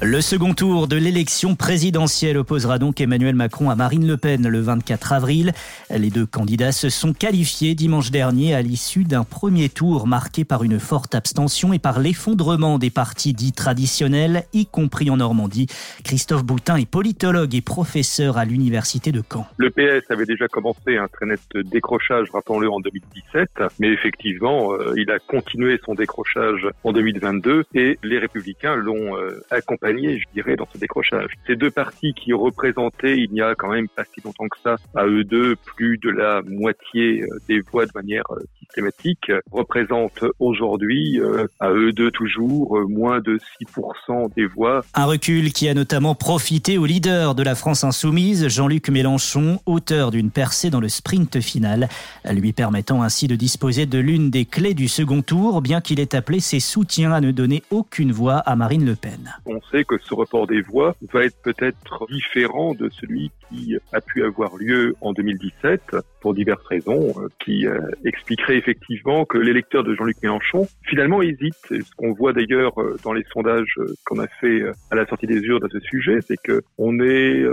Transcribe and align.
Le 0.00 0.20
second 0.20 0.54
tour 0.54 0.86
de 0.86 0.94
l'élection 0.94 1.56
présidentielle 1.56 2.38
opposera 2.38 2.78
donc 2.78 3.00
Emmanuel 3.00 3.34
Macron 3.34 3.68
à 3.68 3.74
Marine 3.74 4.06
Le 4.06 4.16
Pen 4.16 4.46
le 4.46 4.60
24 4.60 5.12
avril. 5.12 5.52
Les 5.90 6.10
deux 6.10 6.24
candidats 6.24 6.70
se 6.70 6.88
sont 6.88 7.12
qualifiés 7.12 7.74
dimanche 7.74 8.12
dernier 8.12 8.54
à 8.54 8.62
l'issue 8.62 9.02
d'un 9.02 9.24
premier 9.24 9.68
tour 9.68 10.06
marqué 10.06 10.44
par 10.44 10.62
une 10.62 10.78
forte 10.78 11.16
abstention 11.16 11.72
et 11.72 11.80
par 11.80 11.98
l'effondrement 11.98 12.78
des 12.78 12.90
partis 12.90 13.32
dits 13.32 13.50
traditionnels, 13.50 14.44
y 14.52 14.66
compris 14.66 15.10
en 15.10 15.16
Normandie. 15.16 15.66
Christophe 16.04 16.44
Boutin 16.44 16.76
est 16.76 16.88
politologue 16.88 17.56
et 17.56 17.60
professeur 17.60 18.38
à 18.38 18.44
l'université 18.44 19.10
de 19.10 19.20
Caen. 19.28 19.48
Le 19.56 19.70
PS 19.70 20.08
avait 20.12 20.26
déjà 20.26 20.46
commencé 20.46 20.96
un 20.96 21.08
très 21.08 21.26
net 21.26 21.40
décrochage, 21.54 22.28
rappelons-le, 22.32 22.70
en 22.70 22.78
2017, 22.78 23.50
mais 23.80 23.88
effectivement, 23.88 24.74
euh, 24.74 24.94
il 24.96 25.10
a 25.10 25.18
continué 25.18 25.80
son 25.84 25.96
décrochage 25.96 26.68
en 26.84 26.92
2022 26.92 27.64
et 27.74 27.98
les 28.04 28.18
républicains 28.20 28.76
l'ont 28.76 29.16
euh, 29.16 29.42
je 29.92 30.24
dirais, 30.32 30.56
dans 30.56 30.68
ce 30.72 30.78
décrochage. 30.78 31.32
Ces 31.46 31.56
deux 31.56 31.70
partis 31.70 32.14
qui 32.14 32.32
représentaient, 32.32 33.16
il 33.16 33.30
n'y 33.32 33.40
a 33.40 33.54
quand 33.54 33.70
même 33.70 33.88
pas 33.88 34.04
si 34.04 34.20
longtemps 34.24 34.48
que 34.48 34.58
ça, 34.62 34.76
à 34.94 35.06
eux 35.06 35.24
deux, 35.24 35.56
plus 35.56 35.98
de 35.98 36.10
la 36.10 36.42
moitié 36.42 37.22
euh, 37.22 37.38
des 37.48 37.60
voix 37.60 37.86
de 37.86 37.92
manière 37.94 38.24
euh, 38.30 38.40
systématique, 38.68 39.32
représentent 39.50 40.24
aujourd'hui, 40.38 41.20
euh, 41.20 41.46
à 41.60 41.70
eux 41.70 41.92
deux 41.92 42.10
toujours, 42.10 42.78
moins 42.88 43.20
de 43.20 43.38
6% 43.60 44.34
des 44.34 44.46
voix. 44.46 44.82
Un 44.94 45.06
recul 45.06 45.52
qui 45.52 45.68
a 45.68 45.74
notamment 45.74 46.14
profité 46.14 46.78
au 46.78 46.86
leader 46.86 47.34
de 47.34 47.42
la 47.42 47.54
France 47.54 47.84
insoumise, 47.84 48.48
Jean-Luc 48.48 48.88
Mélenchon, 48.88 49.60
auteur 49.66 50.10
d'une 50.10 50.30
percée 50.30 50.70
dans 50.70 50.80
le 50.80 50.88
sprint 50.88 51.40
final, 51.40 51.88
lui 52.30 52.52
permettant 52.52 53.02
ainsi 53.02 53.26
de 53.26 53.36
disposer 53.36 53.86
de 53.86 53.98
l'une 53.98 54.30
des 54.30 54.44
clés 54.44 54.74
du 54.74 54.88
second 54.88 55.22
tour, 55.22 55.62
bien 55.62 55.80
qu'il 55.80 56.00
ait 56.00 56.14
appelé 56.14 56.40
ses 56.40 56.60
soutiens 56.60 57.12
à 57.12 57.20
ne 57.20 57.30
donner 57.30 57.62
aucune 57.70 58.12
voix 58.12 58.38
à 58.38 58.56
Marine 58.56 58.84
Le 58.84 58.94
Pen. 58.94 59.34
On 59.46 59.60
sait 59.70 59.84
que 59.84 59.98
ce 59.98 60.14
report 60.14 60.46
des 60.46 60.60
voix 60.60 60.94
va 61.12 61.24
être 61.24 61.40
peut-être 61.42 62.06
différent 62.10 62.74
de 62.74 62.90
celui 62.90 63.30
qui 63.48 63.76
a 63.92 64.00
pu 64.00 64.24
avoir 64.24 64.56
lieu 64.56 64.94
en 65.00 65.12
2017 65.12 65.96
pour 66.20 66.34
diverses 66.34 66.66
raisons 66.66 67.14
euh, 67.16 67.28
qui 67.44 67.66
euh, 67.66 67.80
expliqueraient 68.04 68.57
effectivement 68.58 69.24
que 69.24 69.38
l'électeur 69.38 69.84
de 69.84 69.94
Jean-Luc 69.94 70.16
Mélenchon 70.22 70.66
finalement 70.82 71.22
hésite. 71.22 71.56
Et 71.70 71.80
ce 71.80 71.90
qu'on 71.96 72.12
voit 72.12 72.32
d'ailleurs 72.32 72.80
euh, 72.80 72.96
dans 73.04 73.12
les 73.12 73.24
sondages 73.32 73.74
qu'on 74.04 74.18
a 74.18 74.26
fait 74.26 74.62
à 74.90 74.94
la 74.94 75.06
sortie 75.06 75.26
des 75.26 75.40
urnes 75.40 75.64
à 75.64 75.68
ce 75.68 75.80
sujet, 75.80 76.18
c'est 76.20 76.40
que 76.42 76.62
on 76.76 77.00
est 77.00 77.44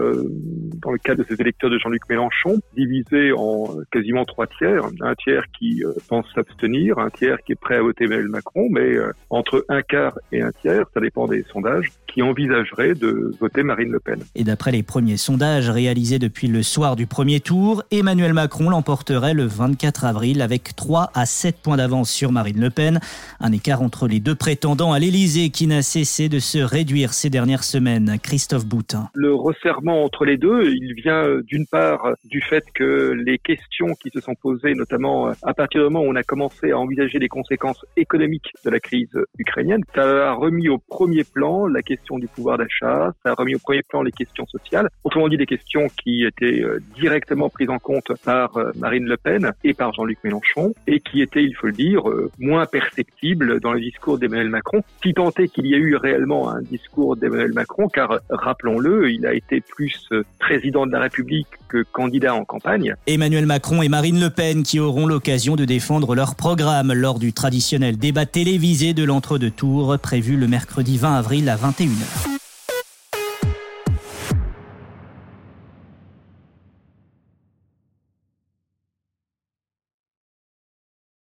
dans 0.82 0.92
le 0.92 0.98
cas 0.98 1.16
de 1.16 1.26
ces 1.28 1.40
électeurs 1.42 1.70
de 1.70 1.78
Jean-Luc 1.78 2.02
Mélenchon 2.10 2.58
divisé 2.76 3.32
en 3.32 3.68
quasiment 3.92 4.26
trois 4.26 4.48
tiers, 4.48 4.86
un 5.02 5.16
tiers 5.16 5.46
qui 5.58 5.84
pense 6.08 6.26
s'abstenir, 6.34 7.00
un 7.00 7.10
tiers 7.10 7.38
qui 7.46 7.54
est 7.54 7.60
prêt 7.60 7.76
à 7.76 7.82
voter 7.82 8.06
Emmanuel 8.06 8.28
Macron, 8.30 8.68
mais 8.70 8.96
entre 9.30 9.66
un 9.70 9.82
quart 9.82 10.18
et 10.32 10.42
un 10.42 10.52
tiers, 10.62 10.86
ça 10.94 11.00
dépend 11.00 11.28
des 11.28 11.44
sondages, 11.52 11.92
qui 12.08 12.22
envisagerait 12.22 12.94
de 12.94 13.32
voter 13.40 13.64
Marine 13.64 13.92
Le 13.92 14.00
Pen. 14.00 14.20
Et 14.36 14.44
d'après 14.44 14.72
les 14.72 14.84
premiers 14.84 15.18
sondages 15.18 15.70
réalisés 15.70 16.20
depuis 16.20 16.48
le 16.48 16.64
soir 16.64 16.96
du 16.96 17.08
premier 17.08 17.40
tour, 17.40 17.84
Emmanuel 17.92 18.34
Macron 18.34 18.70
l'emporterait 18.70 19.34
le 19.34 19.44
24 19.44 20.06
avril 20.06 20.42
avec 20.42 20.76
3 20.76 21.12
à 21.14 21.26
7 21.26 21.58
points 21.62 21.78
d'avance 21.78 22.10
sur 22.10 22.32
Marine 22.32 22.60
Le 22.60 22.70
Pen. 22.70 23.00
Un 23.40 23.52
écart 23.52 23.82
entre 23.82 24.08
les 24.08 24.20
deux 24.20 24.36
prétendants 24.36 24.94
à 24.94 25.00
l'Élysée 25.00 25.50
qui 25.50 25.68
n'a 25.68 25.82
cessé 25.82 26.30
de 26.30 26.40
se 26.40 26.60
réduire 26.60 27.14
ces 27.14 27.30
dernières 27.30 27.64
semaines. 27.64 28.18
Christophe 28.22 28.66
Boutin. 28.66 29.10
Le 29.14 29.34
resserrement 29.34 30.04
entre 30.04 30.26
les 30.26 30.38
deux, 30.38 30.65
il 30.66 30.94
vient 30.94 31.40
d'une 31.42 31.66
part 31.66 32.14
du 32.26 32.42
fait 32.42 32.64
que 32.74 33.12
les 33.12 33.38
questions 33.38 33.94
qui 34.02 34.10
se 34.10 34.20
sont 34.20 34.36
posées, 34.36 34.74
notamment 34.74 35.32
à 35.44 35.54
partir 35.54 35.82
du 35.82 35.86
moment 35.86 36.02
où 36.02 36.12
on 36.12 36.16
a 36.16 36.24
commencé 36.24 36.72
à 36.72 36.80
envisager 36.80 37.20
les 37.20 37.28
conséquences 37.28 37.86
économiques 37.98 38.52
de 38.64 38.70
la 38.70 38.80
crise 38.80 39.18
ukrainienne, 39.38 39.84
ça 39.94 40.30
a 40.30 40.34
remis 40.34 40.70
au 40.70 40.78
premier 40.78 41.24
plan 41.24 41.68
la 41.68 41.82
question 41.82 42.18
du 42.18 42.28
pouvoir 42.28 42.58
d'achat, 42.58 43.14
ça 43.24 43.32
a 43.32 43.34
remis 43.34 43.56
au 43.56 43.60
premier 43.60 43.84
plan 43.84 44.02
les 44.02 44.12
questions 44.12 44.46
sociales, 44.48 44.90
autrement 45.04 45.30
dit 45.30 45.38
des 45.38 45.46
questions 45.46 45.88
qui 46.02 46.26
étaient 46.26 46.62
euh, 46.62 46.80
directement 46.96 47.50
prises 47.50 47.70
en 47.70 47.80
compte 47.80 48.12
par 48.24 48.58
euh, 48.58 48.72
Marine 48.78 49.06
Le 49.06 49.18
Pen 49.18 49.52
et 49.64 49.74
par 49.74 49.94
Jean-Luc 49.94 50.20
Mélenchon, 50.24 50.74
et 50.88 51.00
qui 51.00 51.22
étaient, 51.22 51.44
il 51.44 51.56
faut 51.56 51.68
le 51.68 51.74
dire, 51.74 52.10
euh, 52.10 52.32
moins 52.40 52.66
perceptibles 52.66 53.60
dans 53.60 53.74
le 53.74 53.80
discours 53.80 54.18
d'Emmanuel 54.18 54.50
Macron, 54.50 54.82
si 55.04 55.14
tant 55.14 55.32
qu'il 55.32 55.68
y 55.68 55.76
a 55.76 55.78
eu 55.78 55.96
réellement 55.96 56.50
un 56.50 56.62
discours 56.62 57.18
d'Emmanuel 57.18 57.54
Macron, 57.54 57.88
car 57.88 58.20
rappelons-le, 58.30 59.12
il 59.12 59.26
a 59.26 59.34
été 59.34 59.60
plus 59.62 60.10
président 60.56 60.86
de 60.86 60.92
la 60.92 61.02
République 61.02 61.48
que 61.68 61.84
candidat 61.92 62.34
en 62.34 62.46
campagne. 62.46 62.96
Emmanuel 63.08 63.46
Macron 63.46 63.82
et 63.82 63.90
Marine 63.90 64.22
Le 64.22 64.30
Pen 64.30 64.64
qui 64.64 64.80
auront 64.80 65.06
l'occasion 65.06 65.58
de 65.58 65.66
défendre 65.66 66.16
leur 66.16 66.36
programme 66.36 66.94
lors 66.94 67.20
du 67.20 67.34
traditionnel 67.34 67.98
débat 67.98 68.26
télévisé 68.26 68.94
de 68.94 69.04
l'entre-deux 69.04 69.52
tours 69.52 69.98
prévu 70.00 70.38
le 70.38 70.48
mercredi 70.48 70.98
20 70.98 71.18
avril 71.18 71.50
à 71.50 71.58
21h. 71.58 72.25